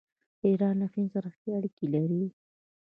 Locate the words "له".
0.81-0.87